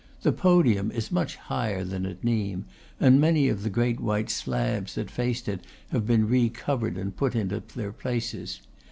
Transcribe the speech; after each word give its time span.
The 0.23 0.31
podium 0.31 0.89
is 0.89 1.11
much 1.11 1.35
higher 1.35 1.83
than 1.83 2.07
at 2.07 2.23
Nimes, 2.23 2.65
and 2.99 3.21
many 3.21 3.47
of 3.49 3.61
the 3.61 3.69
great 3.69 3.99
white 3.99 4.31
slabs 4.31 4.95
that 4.95 5.11
faced 5.11 5.47
it 5.47 5.61
have 5.91 6.07
been 6.07 6.27
recovered 6.27 6.97
and 6.97 7.15
put 7.15 7.35
into 7.35 7.61
their 7.75 7.91
places. 7.91 8.61